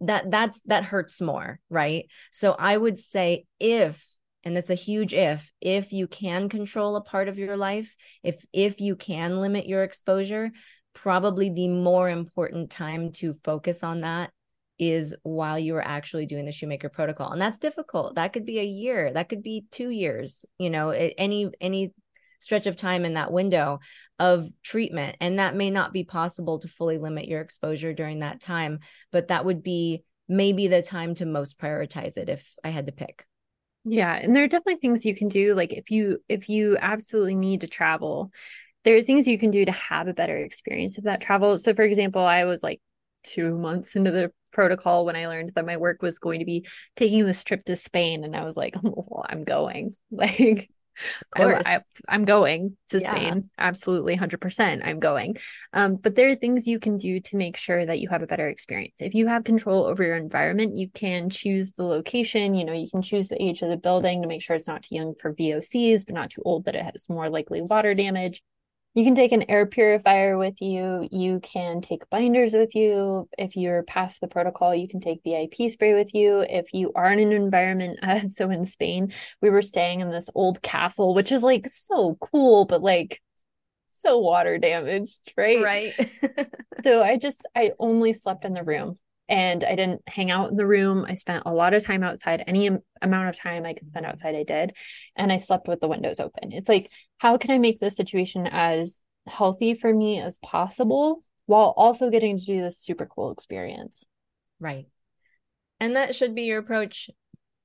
that 0.00 0.32
that's 0.32 0.62
that 0.62 0.84
hurts 0.84 1.20
more, 1.20 1.60
right? 1.70 2.06
So 2.32 2.52
I 2.58 2.76
would 2.76 2.98
say 2.98 3.44
if 3.60 4.04
and 4.44 4.56
it's 4.56 4.70
a 4.70 4.74
huge 4.74 5.14
if 5.14 5.52
if 5.60 5.92
you 5.92 6.06
can 6.06 6.48
control 6.48 6.96
a 6.96 7.00
part 7.00 7.28
of 7.28 7.38
your 7.38 7.56
life 7.56 7.94
if 8.22 8.44
if 8.52 8.80
you 8.80 8.96
can 8.96 9.40
limit 9.40 9.66
your 9.66 9.82
exposure 9.82 10.50
probably 10.94 11.50
the 11.50 11.68
more 11.68 12.08
important 12.08 12.70
time 12.70 13.12
to 13.12 13.34
focus 13.44 13.82
on 13.82 14.02
that 14.02 14.30
is 14.78 15.14
while 15.22 15.58
you 15.58 15.76
are 15.76 15.86
actually 15.86 16.26
doing 16.26 16.44
the 16.44 16.52
shoemaker 16.52 16.88
protocol. 16.88 17.30
And 17.30 17.40
that's 17.40 17.58
difficult. 17.58 18.16
That 18.16 18.32
could 18.32 18.44
be 18.44 18.58
a 18.58 18.64
year. 18.64 19.12
That 19.12 19.28
could 19.28 19.42
be 19.42 19.64
2 19.70 19.90
years 19.90 20.44
you 20.58 20.70
know 20.70 20.90
any 20.90 21.50
any 21.60 21.92
stretch 22.40 22.66
of 22.66 22.74
time 22.74 23.04
in 23.04 23.14
that 23.14 23.32
window 23.32 23.78
of 24.18 24.48
treatment. 24.64 25.16
And 25.20 25.38
that 25.38 25.54
may 25.54 25.70
not 25.70 25.92
be 25.92 26.04
possible 26.04 26.58
to 26.58 26.68
fully 26.68 26.98
limit 26.98 27.28
your 27.28 27.40
exposure 27.40 27.92
during 27.92 28.20
that 28.20 28.40
time 28.40 28.80
but 29.12 29.28
that 29.28 29.44
would 29.44 29.62
be 29.62 30.04
maybe 30.28 30.66
the 30.66 30.82
time 30.82 31.14
to 31.14 31.26
most 31.26 31.58
prioritize 31.58 32.16
it 32.16 32.28
if 32.28 32.54
i 32.64 32.70
had 32.70 32.86
to 32.86 32.92
pick 32.92 33.26
yeah, 33.84 34.14
and 34.14 34.34
there 34.34 34.44
are 34.44 34.48
definitely 34.48 34.80
things 34.80 35.04
you 35.04 35.14
can 35.14 35.28
do 35.28 35.54
like 35.54 35.72
if 35.72 35.90
you 35.90 36.18
if 36.28 36.48
you 36.48 36.76
absolutely 36.80 37.34
need 37.34 37.62
to 37.62 37.66
travel, 37.66 38.30
there 38.84 38.96
are 38.96 39.02
things 39.02 39.28
you 39.28 39.38
can 39.38 39.50
do 39.50 39.64
to 39.64 39.72
have 39.72 40.08
a 40.08 40.14
better 40.14 40.36
experience 40.38 40.98
of 40.98 41.04
that 41.04 41.20
travel. 41.20 41.58
So 41.58 41.74
for 41.74 41.82
example, 41.82 42.22
I 42.22 42.44
was 42.44 42.62
like 42.62 42.80
2 43.24 43.56
months 43.58 43.96
into 43.96 44.10
the 44.12 44.32
protocol 44.52 45.04
when 45.06 45.16
I 45.16 45.28
learned 45.28 45.52
that 45.54 45.66
my 45.66 45.76
work 45.78 46.02
was 46.02 46.18
going 46.18 46.40
to 46.40 46.46
be 46.46 46.66
taking 46.96 47.24
this 47.26 47.44
trip 47.44 47.64
to 47.66 47.76
Spain 47.76 48.24
and 48.24 48.36
I 48.36 48.44
was 48.44 48.56
like, 48.56 48.74
I'm 49.28 49.44
going. 49.44 49.92
Like 50.10 50.70
I, 51.34 51.80
am 52.08 52.24
going 52.24 52.76
to 52.88 52.98
yeah. 52.98 53.10
Spain. 53.10 53.50
Absolutely, 53.58 54.16
100%. 54.16 54.80
I'm 54.84 55.00
going. 55.00 55.36
Um, 55.72 55.96
but 55.96 56.14
there 56.14 56.28
are 56.30 56.34
things 56.34 56.66
you 56.66 56.78
can 56.78 56.98
do 56.98 57.20
to 57.20 57.36
make 57.36 57.56
sure 57.56 57.84
that 57.84 58.00
you 58.00 58.08
have 58.08 58.22
a 58.22 58.26
better 58.26 58.48
experience. 58.48 59.00
If 59.00 59.14
you 59.14 59.26
have 59.26 59.44
control 59.44 59.84
over 59.84 60.04
your 60.04 60.16
environment, 60.16 60.76
you 60.76 60.90
can 60.90 61.30
choose 61.30 61.72
the 61.72 61.84
location. 61.84 62.54
You 62.54 62.64
know, 62.64 62.72
you 62.72 62.90
can 62.90 63.02
choose 63.02 63.28
the 63.28 63.42
age 63.42 63.62
of 63.62 63.70
the 63.70 63.76
building 63.76 64.22
to 64.22 64.28
make 64.28 64.42
sure 64.42 64.56
it's 64.56 64.68
not 64.68 64.84
too 64.84 64.94
young 64.94 65.14
for 65.20 65.34
VOCs, 65.34 66.04
but 66.06 66.14
not 66.14 66.30
too 66.30 66.42
old 66.44 66.64
that 66.66 66.74
it 66.74 66.82
has 66.82 67.08
more 67.08 67.30
likely 67.30 67.62
water 67.62 67.94
damage. 67.94 68.42
You 68.94 69.04
can 69.04 69.14
take 69.14 69.32
an 69.32 69.48
air 69.48 69.64
purifier 69.64 70.36
with 70.36 70.60
you. 70.60 71.08
You 71.10 71.40
can 71.40 71.80
take 71.80 72.10
binders 72.10 72.52
with 72.52 72.74
you. 72.74 73.26
If 73.38 73.56
you're 73.56 73.84
past 73.84 74.20
the 74.20 74.28
protocol, 74.28 74.74
you 74.74 74.86
can 74.86 75.00
take 75.00 75.22
VIP 75.24 75.70
spray 75.70 75.94
with 75.94 76.14
you. 76.14 76.40
If 76.40 76.74
you 76.74 76.92
are 76.94 77.10
in 77.10 77.18
an 77.18 77.32
environment, 77.32 77.98
uh, 78.02 78.28
so 78.28 78.50
in 78.50 78.66
Spain, 78.66 79.12
we 79.40 79.48
were 79.48 79.62
staying 79.62 80.00
in 80.00 80.10
this 80.10 80.28
old 80.34 80.60
castle, 80.60 81.14
which 81.14 81.32
is 81.32 81.42
like 81.42 81.66
so 81.70 82.16
cool, 82.20 82.66
but 82.66 82.82
like 82.82 83.22
so 83.88 84.18
water 84.18 84.58
damaged, 84.58 85.32
right? 85.38 85.62
Right. 85.62 86.10
so 86.82 87.02
I 87.02 87.16
just, 87.16 87.46
I 87.56 87.72
only 87.78 88.12
slept 88.12 88.44
in 88.44 88.52
the 88.52 88.62
room 88.62 88.98
and 89.32 89.64
I 89.64 89.74
didn't 89.76 90.02
hang 90.06 90.30
out 90.30 90.50
in 90.50 90.58
the 90.58 90.66
room. 90.66 91.06
I 91.08 91.14
spent 91.14 91.44
a 91.46 91.54
lot 91.54 91.72
of 91.72 91.82
time 91.82 92.02
outside. 92.02 92.44
Any 92.46 92.68
amount 93.00 93.30
of 93.30 93.38
time 93.38 93.64
I 93.64 93.72
could 93.72 93.88
spend 93.88 94.04
outside, 94.04 94.34
I 94.34 94.42
did. 94.42 94.76
And 95.16 95.32
I 95.32 95.38
slept 95.38 95.66
with 95.66 95.80
the 95.80 95.88
windows 95.88 96.20
open. 96.20 96.52
It's 96.52 96.68
like, 96.68 96.92
how 97.16 97.38
can 97.38 97.50
I 97.50 97.56
make 97.56 97.80
this 97.80 97.96
situation 97.96 98.46
as 98.46 99.00
healthy 99.26 99.72
for 99.72 99.90
me 99.90 100.20
as 100.20 100.36
possible 100.44 101.22
while 101.46 101.72
also 101.78 102.10
getting 102.10 102.38
to 102.38 102.44
do 102.44 102.60
this 102.60 102.78
super 102.78 103.06
cool 103.06 103.32
experience? 103.32 104.04
Right. 104.60 104.84
And 105.80 105.96
that 105.96 106.14
should 106.14 106.34
be 106.34 106.42
your 106.42 106.58
approach 106.58 107.08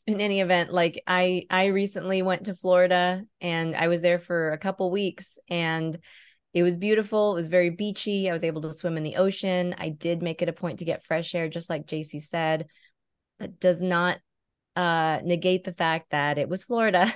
in 0.05 0.21
any 0.21 0.39
event 0.39 0.71
like 0.71 1.03
i 1.05 1.43
i 1.49 1.65
recently 1.65 2.21
went 2.21 2.45
to 2.45 2.55
florida 2.55 3.23
and 3.41 3.75
i 3.75 3.89
was 3.89 4.01
there 4.01 4.19
for 4.19 4.51
a 4.51 4.57
couple 4.57 4.89
weeks 4.89 5.37
and 5.49 5.97
it 6.57 6.63
was 6.63 6.75
beautiful. 6.75 7.33
It 7.33 7.35
was 7.35 7.49
very 7.49 7.69
beachy. 7.69 8.27
I 8.27 8.33
was 8.33 8.43
able 8.43 8.63
to 8.63 8.73
swim 8.73 8.97
in 8.97 9.03
the 9.03 9.17
ocean. 9.17 9.75
I 9.77 9.89
did 9.89 10.23
make 10.23 10.41
it 10.41 10.49
a 10.49 10.53
point 10.53 10.79
to 10.79 10.85
get 10.85 11.05
fresh 11.05 11.35
air, 11.35 11.47
just 11.47 11.69
like 11.69 11.85
JC 11.85 12.19
said. 12.19 12.65
It 13.39 13.59
does 13.59 13.79
not 13.79 14.17
uh, 14.75 15.19
negate 15.23 15.65
the 15.65 15.73
fact 15.73 16.09
that 16.09 16.39
it 16.39 16.49
was 16.49 16.63
Florida. 16.63 17.13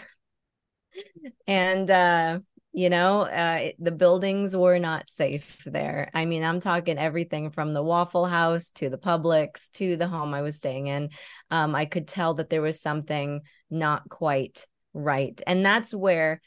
and, 1.48 1.90
uh, 1.90 2.40
you 2.72 2.92
know, 2.92 3.22
uh, 3.22 3.72
the 3.80 3.90
buildings 3.90 4.56
were 4.56 4.78
not 4.78 5.10
safe 5.10 5.58
there. 5.66 6.12
I 6.14 6.26
mean, 6.26 6.44
I'm 6.44 6.60
talking 6.60 7.00
everything 7.00 7.50
from 7.50 7.74
the 7.74 7.82
Waffle 7.82 8.28
House 8.28 8.70
to 8.76 8.92
the 8.92 9.00
Publix 9.00 9.72
to 9.72 9.98
the 9.98 10.08
home 10.08 10.36
I 10.36 10.44
was 10.44 10.58
staying 10.58 10.86
in. 10.86 11.10
Um, 11.50 11.74
I 11.74 11.86
could 11.86 12.08
tell 12.08 12.36
that 12.36 12.52
there 12.52 12.62
was 12.62 12.80
something 12.80 13.42
not 13.72 14.08
quite 14.08 14.68
right. 14.94 15.42
And 15.48 15.66
that's 15.66 15.96
where 15.96 16.42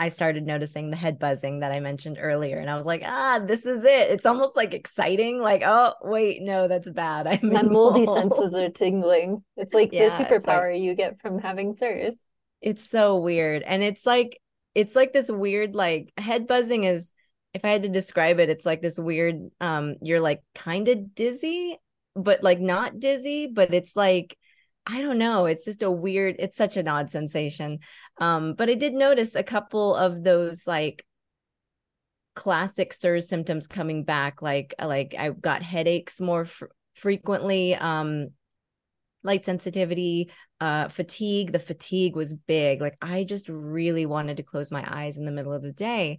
I 0.00 0.08
started 0.08 0.46
noticing 0.46 0.88
the 0.88 0.96
head 0.96 1.18
buzzing 1.18 1.60
that 1.60 1.72
I 1.72 1.78
mentioned 1.78 2.16
earlier. 2.18 2.56
And 2.58 2.70
I 2.70 2.74
was 2.74 2.86
like, 2.86 3.02
ah, 3.04 3.38
this 3.38 3.66
is 3.66 3.84
it. 3.84 4.10
It's 4.10 4.24
almost 4.24 4.56
like 4.56 4.72
exciting. 4.72 5.42
Like, 5.42 5.62
oh, 5.62 5.92
wait, 6.00 6.40
no, 6.40 6.68
that's 6.68 6.88
bad. 6.88 7.26
I'm 7.26 7.52
My 7.52 7.60
moldy 7.60 8.06
senses 8.06 8.54
are 8.54 8.70
tingling. 8.70 9.44
It's 9.58 9.74
like 9.74 9.92
yeah, 9.92 10.08
the 10.08 10.24
superpower 10.24 10.72
like, 10.72 10.80
you 10.80 10.94
get 10.94 11.20
from 11.20 11.38
having 11.38 11.74
CIRS. 11.74 12.14
It's 12.62 12.88
so 12.88 13.18
weird. 13.18 13.62
And 13.62 13.82
it's 13.82 14.06
like, 14.06 14.40
it's 14.74 14.96
like 14.96 15.12
this 15.12 15.30
weird, 15.30 15.74
like 15.74 16.14
head 16.16 16.46
buzzing 16.46 16.84
is, 16.84 17.10
if 17.52 17.62
I 17.62 17.68
had 17.68 17.82
to 17.82 17.90
describe 17.90 18.40
it, 18.40 18.48
it's 18.48 18.64
like 18.64 18.80
this 18.80 18.98
weird, 18.98 19.50
um, 19.60 19.96
you're 20.00 20.20
like 20.20 20.40
kind 20.54 20.88
of 20.88 21.14
dizzy, 21.14 21.76
but 22.16 22.42
like 22.42 22.58
not 22.58 23.00
dizzy, 23.00 23.48
but 23.48 23.74
it's 23.74 23.94
like, 23.94 24.38
I 24.86 25.02
don't 25.02 25.18
know. 25.18 25.46
It's 25.46 25.64
just 25.64 25.82
a 25.82 25.90
weird, 25.90 26.36
it's 26.38 26.56
such 26.56 26.76
an 26.76 26.88
odd 26.88 27.10
sensation. 27.10 27.80
Um, 28.18 28.54
but 28.54 28.68
I 28.68 28.74
did 28.74 28.94
notice 28.94 29.34
a 29.34 29.42
couple 29.42 29.94
of 29.94 30.24
those 30.24 30.66
like 30.66 31.04
classic 32.34 32.92
CIRS 32.92 33.28
symptoms 33.28 33.66
coming 33.66 34.04
back. 34.04 34.42
Like, 34.42 34.74
like 34.82 35.14
I 35.18 35.30
got 35.30 35.62
headaches 35.62 36.20
more 36.20 36.46
fr- 36.46 36.66
frequently, 36.94 37.74
um, 37.74 38.28
light 39.22 39.44
sensitivity, 39.44 40.30
uh, 40.60 40.88
fatigue. 40.88 41.52
The 41.52 41.58
fatigue 41.58 42.16
was 42.16 42.34
big. 42.34 42.80
Like 42.80 42.96
I 43.02 43.24
just 43.24 43.48
really 43.48 44.06
wanted 44.06 44.38
to 44.38 44.42
close 44.42 44.72
my 44.72 44.84
eyes 44.86 45.18
in 45.18 45.26
the 45.26 45.32
middle 45.32 45.52
of 45.52 45.62
the 45.62 45.72
day. 45.72 46.18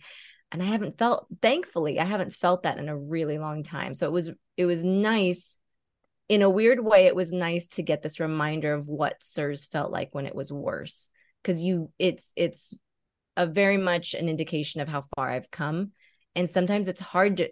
And 0.51 0.61
I 0.61 0.65
haven't 0.65 0.97
felt, 0.97 1.27
thankfully, 1.41 1.99
I 1.99 2.03
haven't 2.05 2.35
felt 2.35 2.63
that 2.63 2.77
in 2.77 2.89
a 2.89 2.97
really 2.97 3.37
long 3.37 3.63
time. 3.63 3.93
So 3.93 4.05
it 4.05 4.11
was, 4.11 4.29
it 4.57 4.65
was 4.65 4.83
nice 4.83 5.57
in 6.31 6.41
a 6.41 6.49
weird 6.49 6.79
way, 6.79 7.07
it 7.07 7.15
was 7.15 7.33
nice 7.33 7.67
to 7.67 7.83
get 7.83 8.01
this 8.01 8.21
reminder 8.21 8.73
of 8.73 8.87
what 8.87 9.21
CIRS 9.21 9.69
felt 9.69 9.91
like 9.91 10.15
when 10.15 10.25
it 10.25 10.33
was 10.33 10.49
worse. 10.49 11.09
Cause 11.43 11.61
you 11.61 11.91
it's 11.99 12.31
it's 12.37 12.73
a 13.35 13.45
very 13.45 13.75
much 13.75 14.13
an 14.13 14.29
indication 14.29 14.79
of 14.79 14.87
how 14.87 15.03
far 15.13 15.29
I've 15.29 15.51
come. 15.51 15.91
And 16.33 16.49
sometimes 16.49 16.87
it's 16.87 17.01
hard 17.01 17.37
to 17.37 17.49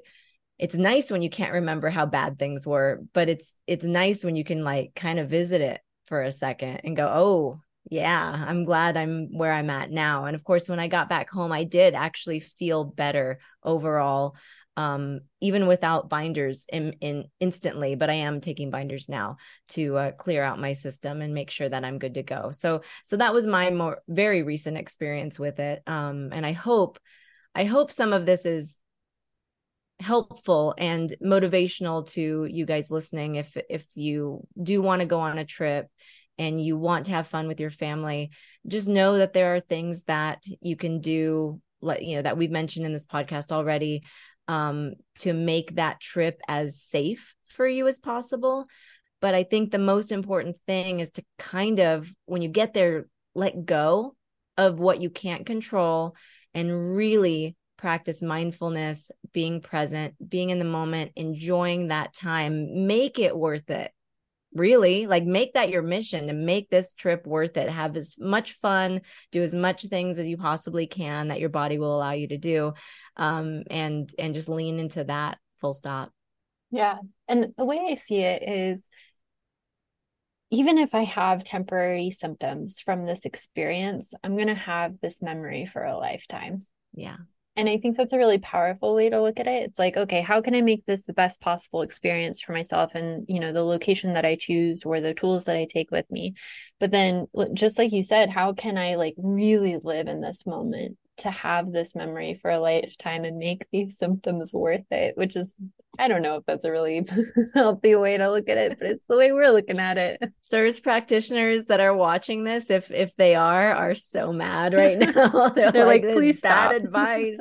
it's 0.57 0.75
nice 0.75 1.11
when 1.11 1.21
you 1.21 1.29
can't 1.29 1.55
remember 1.55 1.89
how 1.89 2.05
bad 2.05 2.39
things 2.39 2.65
were, 2.65 3.01
but 3.11 3.27
it's 3.27 3.53
it's 3.67 3.83
nice 3.83 4.23
when 4.23 4.37
you 4.37 4.45
can 4.45 4.63
like 4.63 4.93
kind 4.95 5.19
of 5.19 5.29
visit 5.29 5.59
it 5.59 5.81
for 6.05 6.23
a 6.23 6.31
second 6.31 6.79
and 6.85 6.95
go, 6.95 7.05
oh, 7.13 7.61
yeah, 7.91 8.45
I'm 8.47 8.63
glad 8.63 8.95
I'm 8.95 9.35
where 9.37 9.51
I'm 9.51 9.69
at 9.69 9.91
now. 9.91 10.23
And 10.23 10.35
of 10.35 10.45
course, 10.45 10.69
when 10.69 10.79
I 10.79 10.87
got 10.87 11.09
back 11.09 11.29
home, 11.29 11.51
I 11.51 11.65
did 11.65 11.95
actually 11.95 12.39
feel 12.39 12.85
better 12.85 13.39
overall 13.61 14.37
um, 14.79 15.19
even 15.41 15.67
without 15.67 16.07
binders 16.07 16.65
in, 16.71 16.93
in 17.01 17.25
instantly, 17.41 17.95
but 17.95 18.09
I 18.09 18.13
am 18.13 18.39
taking 18.39 18.71
binders 18.71 19.09
now 19.09 19.35
to 19.69 19.97
uh, 19.97 20.11
clear 20.13 20.41
out 20.41 20.57
my 20.57 20.71
system 20.71 21.21
and 21.21 21.33
make 21.33 21.51
sure 21.51 21.67
that 21.67 21.83
I'm 21.83 21.99
good 21.99 22.13
to 22.13 22.23
go. 22.23 22.51
So, 22.51 22.83
so 23.03 23.17
that 23.17 23.33
was 23.33 23.45
my 23.45 23.71
more 23.71 24.01
very 24.07 24.41
recent 24.41 24.77
experience 24.77 25.37
with 25.37 25.59
it. 25.59 25.83
Um, 25.85 26.29
and 26.31 26.45
I 26.45 26.53
hope, 26.53 26.97
I 27.53 27.65
hope 27.65 27.91
some 27.91 28.13
of 28.13 28.25
this 28.25 28.45
is 28.45 28.79
helpful 29.99 30.73
and 30.77 31.13
motivational 31.21 32.09
to 32.11 32.45
you 32.45 32.65
guys 32.65 32.89
listening. 32.89 33.35
If, 33.35 33.57
if 33.69 33.85
you 33.95 34.47
do 34.63 34.81
want 34.81 35.01
to 35.01 35.05
go 35.05 35.19
on 35.19 35.39
a 35.39 35.45
trip 35.45 35.87
and 36.37 36.63
you 36.63 36.77
want 36.77 37.07
to 37.07 37.11
have 37.11 37.27
fun 37.27 37.49
with 37.49 37.59
your 37.59 37.69
family, 37.69 38.31
just 38.65 38.87
know 38.87 39.17
that 39.17 39.33
there 39.33 39.55
are 39.55 39.59
things 39.59 40.03
that 40.03 40.41
you 40.61 40.77
can 40.77 41.01
do 41.01 41.59
like 41.81 42.01
you 42.01 42.15
know 42.15 42.21
that 42.21 42.37
we've 42.37 42.51
mentioned 42.51 42.85
in 42.85 42.93
this 42.93 43.05
podcast 43.05 43.51
already 43.51 44.03
um, 44.49 44.95
to 45.19 45.31
make 45.31 45.75
that 45.75 46.01
trip 46.01 46.41
as 46.47 46.81
safe 46.81 47.35
for 47.45 47.67
you 47.67 47.87
as 47.87 47.99
possible. 47.99 48.65
But 49.21 49.35
I 49.35 49.43
think 49.43 49.69
the 49.69 49.77
most 49.77 50.11
important 50.11 50.57
thing 50.65 51.01
is 51.01 51.11
to 51.11 51.23
kind 51.37 51.79
of, 51.79 52.11
when 52.25 52.41
you 52.41 52.49
get 52.49 52.73
there, 52.73 53.05
let 53.35 53.65
go 53.65 54.15
of 54.57 54.79
what 54.79 54.99
you 54.99 55.11
can't 55.11 55.45
control 55.45 56.15
and 56.55 56.95
really 56.95 57.55
practice 57.77 58.23
mindfulness, 58.23 59.11
being 59.33 59.61
present, 59.61 60.15
being 60.27 60.49
in 60.49 60.57
the 60.57 60.65
moment, 60.65 61.11
enjoying 61.15 61.89
that 61.89 62.13
time, 62.13 62.87
make 62.87 63.19
it 63.19 63.37
worth 63.37 63.69
it. 63.69 63.91
Really 64.53 65.05
like 65.05 65.25
make 65.25 65.53
that 65.53 65.69
your 65.69 65.81
mission 65.81 66.27
to 66.27 66.33
make 66.33 66.69
this 66.69 66.95
trip 66.95 67.27
worth 67.27 67.57
it. 67.57 67.69
Have 67.69 67.95
as 67.95 68.15
much 68.17 68.53
fun 68.53 69.01
do 69.31 69.43
as 69.43 69.53
much 69.53 69.85
things 69.85 70.17
as 70.17 70.27
you 70.27 70.37
possibly 70.37 70.87
can 70.87 71.27
that 71.27 71.39
your 71.39 71.49
body 71.49 71.77
will 71.77 71.95
allow 71.95 72.11
you 72.11 72.27
to 72.29 72.37
do 72.37 72.73
um 73.17 73.63
and 73.69 74.11
and 74.17 74.33
just 74.33 74.49
lean 74.49 74.79
into 74.79 75.03
that 75.03 75.37
full 75.61 75.73
stop. 75.73 76.11
Yeah 76.71 76.97
and 77.27 77.53
the 77.57 77.65
way 77.65 77.79
i 77.91 77.95
see 77.95 78.19
it 78.19 78.43
is 78.47 78.89
even 80.51 80.77
if 80.77 80.95
i 80.95 81.03
have 81.03 81.43
temporary 81.43 82.11
symptoms 82.11 82.79
from 82.79 83.05
this 83.05 83.25
experience 83.25 84.13
i'm 84.23 84.35
going 84.35 84.47
to 84.47 84.55
have 84.55 84.99
this 84.99 85.21
memory 85.21 85.65
for 85.65 85.83
a 85.83 85.97
lifetime. 85.97 86.59
Yeah 86.93 87.17
and 87.59 87.67
I 87.67 87.77
think 87.77 87.97
that's 87.97 88.13
a 88.13 88.17
really 88.17 88.37
powerful 88.37 88.95
way 88.95 89.09
to 89.09 89.21
look 89.21 89.37
at 89.37 89.47
it. 89.47 89.63
It's 89.63 89.77
like, 89.77 89.97
okay, 89.97 90.21
how 90.21 90.39
can 90.39 90.55
I 90.55 90.61
make 90.61 90.85
this 90.85 91.03
the 91.03 91.11
best 91.11 91.41
possible 91.41 91.81
experience 91.81 92.39
for 92.39 92.53
myself 92.53 92.95
and, 92.95 93.25
you 93.27 93.41
know, 93.41 93.51
the 93.51 93.63
location 93.63 94.13
that 94.13 94.23
I 94.25 94.37
choose 94.37 94.83
or 94.85 95.01
the 95.01 95.13
tools 95.13 95.43
that 95.43 95.57
I 95.57 95.67
take 95.69 95.91
with 95.91 96.09
me. 96.09 96.35
But 96.79 96.91
then 96.91 97.27
just 97.53 97.77
like 97.77 97.91
you 97.91 98.01
said, 98.01 98.29
how 98.29 98.53
can 98.53 98.77
I 98.77 98.95
like 98.95 99.15
really 99.17 99.77
live 99.83 100.07
in 100.07 100.21
this 100.21 100.45
moment 100.45 100.97
to 101.19 101.31
have 101.31 101.71
this 101.71 101.95
memory 101.95 102.39
for 102.41 102.51
a 102.51 102.59
lifetime 102.59 103.25
and 103.25 103.37
make 103.37 103.65
these 103.71 103.97
symptoms 103.97 104.53
worth 104.53 104.85
it, 104.91 105.15
which 105.17 105.35
is, 105.35 105.55
I 105.97 106.07
don't 106.07 106.21
know 106.21 106.37
if 106.37 106.45
that's 106.45 106.65
a 106.65 106.71
really 106.71 107.03
healthy 107.53 107.95
way 107.95 108.17
to 108.17 108.31
look 108.31 108.47
at 108.49 108.57
it, 108.57 108.77
but 108.79 108.87
it's 108.87 109.03
the 109.09 109.17
way 109.17 109.31
we're 109.31 109.51
looking 109.51 109.79
at 109.79 109.97
it. 109.97 110.21
CIRS 110.41 110.81
practitioners 110.81 111.65
that 111.65 111.79
are 111.79 111.95
watching 111.95 112.43
this, 112.43 112.69
if 112.69 112.89
if 112.91 113.15
they 113.17 113.35
are, 113.35 113.73
are 113.73 113.95
so 113.95 114.31
mad 114.31 114.73
right 114.73 114.97
now. 114.99 115.49
They're, 115.55 115.71
They're 115.71 115.85
like, 115.85 116.03
like, 116.03 116.13
please 116.13 116.39
bad 116.41 116.75
advice. 116.75 117.39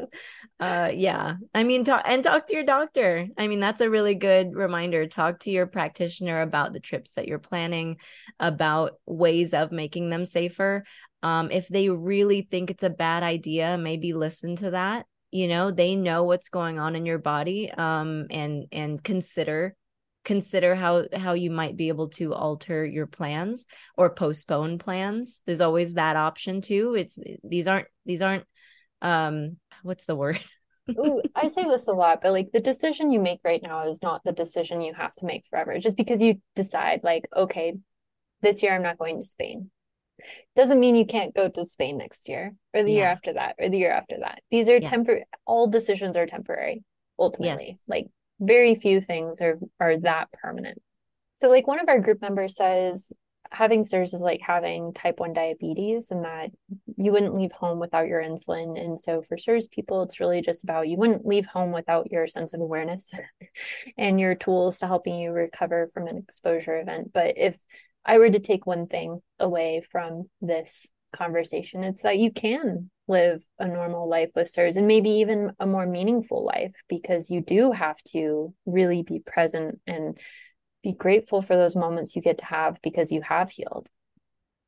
uh 0.60 0.90
yeah. 0.92 1.34
I 1.54 1.62
mean 1.62 1.84
talk 1.84 2.02
and 2.04 2.22
talk 2.22 2.48
to 2.48 2.54
your 2.54 2.64
doctor. 2.64 3.28
I 3.38 3.46
mean, 3.46 3.60
that's 3.60 3.80
a 3.80 3.90
really 3.90 4.16
good 4.16 4.54
reminder. 4.54 5.06
Talk 5.06 5.40
to 5.40 5.50
your 5.50 5.66
practitioner 5.66 6.40
about 6.42 6.72
the 6.72 6.80
trips 6.80 7.12
that 7.12 7.28
you're 7.28 7.38
planning, 7.38 7.98
about 8.40 8.94
ways 9.06 9.54
of 9.54 9.70
making 9.70 10.10
them 10.10 10.24
safer 10.24 10.84
um, 11.22 11.50
if 11.50 11.68
they 11.68 11.88
really 11.88 12.42
think 12.42 12.70
it's 12.70 12.82
a 12.82 12.90
bad 12.90 13.22
idea 13.22 13.78
maybe 13.78 14.12
listen 14.12 14.56
to 14.56 14.70
that. 14.70 15.06
You 15.30 15.48
know 15.48 15.70
they 15.70 15.94
know 15.94 16.24
what's 16.24 16.48
going 16.48 16.78
on 16.78 16.96
in 16.96 17.04
your 17.04 17.18
body 17.18 17.70
um, 17.70 18.26
and 18.30 18.66
and 18.72 19.02
consider 19.02 19.76
consider 20.24 20.74
how 20.74 21.04
how 21.14 21.32
you 21.32 21.50
might 21.50 21.76
be 21.76 21.88
able 21.88 22.08
to 22.08 22.34
alter 22.34 22.84
your 22.84 23.06
plans 23.06 23.66
or 23.96 24.14
postpone 24.14 24.78
plans. 24.78 25.40
There's 25.46 25.60
always 25.60 25.94
that 25.94 26.16
option 26.16 26.60
too. 26.60 26.94
It's 26.94 27.18
these 27.42 27.68
aren't 27.68 27.88
these 28.04 28.22
aren't 28.22 28.44
um 29.02 29.56
what's 29.82 30.04
the 30.04 30.16
word? 30.16 30.40
Ooh, 30.90 31.22
I 31.34 31.48
say 31.48 31.64
this 31.64 31.86
a 31.88 31.92
lot, 31.92 32.20
but 32.22 32.32
like 32.32 32.50
the 32.52 32.60
decision 32.60 33.10
you 33.10 33.20
make 33.20 33.40
right 33.44 33.62
now 33.62 33.88
is 33.88 34.02
not 34.02 34.22
the 34.24 34.32
decision 34.32 34.80
you 34.80 34.94
have 34.94 35.14
to 35.16 35.26
make 35.26 35.44
forever. 35.48 35.78
Just 35.78 35.96
because 35.96 36.22
you 36.22 36.40
decide, 36.56 37.00
like, 37.02 37.28
okay, 37.36 37.74
this 38.40 38.62
year 38.62 38.74
I'm 38.74 38.82
not 38.82 38.98
going 38.98 39.18
to 39.18 39.24
Spain 39.24 39.70
doesn't 40.56 40.80
mean 40.80 40.94
you 40.94 41.06
can't 41.06 41.34
go 41.34 41.48
to 41.48 41.66
Spain 41.66 41.98
next 41.98 42.28
year 42.28 42.54
or 42.74 42.82
the 42.82 42.92
yeah. 42.92 42.98
year 42.98 43.06
after 43.06 43.32
that 43.34 43.56
or 43.58 43.68
the 43.68 43.78
year 43.78 43.92
after 43.92 44.16
that. 44.20 44.42
These 44.50 44.68
are 44.68 44.78
yeah. 44.78 44.88
temporary 44.88 45.24
all 45.46 45.66
decisions 45.68 46.16
are 46.16 46.26
temporary 46.26 46.82
ultimately. 47.18 47.68
Yes. 47.68 47.78
Like 47.86 48.06
very 48.40 48.74
few 48.74 49.00
things 49.00 49.40
are 49.40 49.58
are 49.80 49.96
that 49.98 50.30
permanent. 50.32 50.80
So 51.36 51.48
like 51.48 51.66
one 51.66 51.80
of 51.80 51.88
our 51.88 52.00
group 52.00 52.20
members 52.20 52.56
says 52.56 53.12
having 53.50 53.84
CIRS 53.84 54.14
is 54.14 54.20
like 54.20 54.40
having 54.40 54.92
type 54.92 55.20
1 55.20 55.32
diabetes 55.32 56.10
and 56.10 56.24
that 56.24 56.50
you 56.96 57.12
wouldn't 57.12 57.34
leave 57.34 57.52
home 57.52 57.78
without 57.78 58.06
your 58.06 58.22
insulin. 58.22 58.78
And 58.78 58.98
so 58.98 59.22
for 59.22 59.36
CIRS 59.36 59.70
people, 59.70 60.02
it's 60.02 60.20
really 60.20 60.42
just 60.42 60.64
about 60.64 60.88
you 60.88 60.96
wouldn't 60.96 61.26
leave 61.26 61.46
home 61.46 61.72
without 61.72 62.10
your 62.10 62.26
sense 62.26 62.54
of 62.54 62.60
awareness 62.60 63.10
and 63.98 64.20
your 64.20 64.34
tools 64.34 64.80
to 64.80 64.86
helping 64.86 65.18
you 65.18 65.32
recover 65.32 65.90
from 65.94 66.06
an 66.06 66.18
exposure 66.18 66.78
event. 66.78 67.12
But 67.12 67.38
if 67.38 67.58
I 68.08 68.16
were 68.16 68.30
to 68.30 68.40
take 68.40 68.66
one 68.66 68.86
thing 68.86 69.20
away 69.38 69.82
from 69.92 70.30
this 70.40 70.90
conversation, 71.12 71.84
it's 71.84 72.02
that 72.02 72.18
you 72.18 72.32
can 72.32 72.90
live 73.06 73.44
a 73.58 73.68
normal 73.68 74.08
life 74.08 74.30
with 74.34 74.50
CIRS 74.50 74.76
and 74.76 74.86
maybe 74.86 75.10
even 75.10 75.52
a 75.60 75.66
more 75.66 75.86
meaningful 75.86 76.44
life 76.44 76.74
because 76.88 77.30
you 77.30 77.42
do 77.42 77.70
have 77.70 78.02
to 78.12 78.54
really 78.64 79.02
be 79.02 79.20
present 79.20 79.80
and 79.86 80.18
be 80.82 80.92
grateful 80.92 81.42
for 81.42 81.54
those 81.54 81.76
moments 81.76 82.16
you 82.16 82.22
get 82.22 82.38
to 82.38 82.44
have 82.46 82.78
because 82.82 83.12
you 83.12 83.20
have 83.20 83.50
healed. 83.50 83.88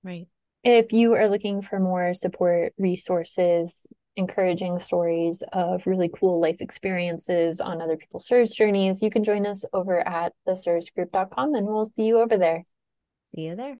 Right. 0.05 0.26
If 0.62 0.92
you 0.92 1.14
are 1.14 1.29
looking 1.29 1.62
for 1.62 1.81
more 1.81 2.12
support, 2.12 2.74
resources, 2.76 3.90
encouraging 4.16 4.79
stories 4.79 5.42
of 5.55 5.87
really 5.87 6.11
cool 6.14 6.40
life 6.40 6.61
experiences 6.61 7.59
on 7.59 7.81
other 7.81 7.96
people's 7.96 8.29
CIRS 8.29 8.55
journeys, 8.55 9.00
you 9.00 9.11
can 9.11 9.24
join 9.24 9.46
us 9.46 9.64
over 9.72 10.07
at 10.07 10.35
the 10.44 10.53
CIRSgroup.com 10.53 11.55
and 11.55 11.66
we'll 11.66 11.87
see 11.87 12.05
you 12.05 12.20
over 12.20 12.37
there. 12.37 12.64
See 13.35 13.43
you 13.43 13.57
there. 13.57 13.69